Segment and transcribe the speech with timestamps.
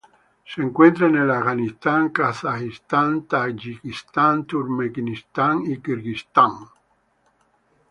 [0.47, 6.53] Se encuentra en el Afganistán, Kazajistán, Tayikistán, Turkmenistán y Kirguistán.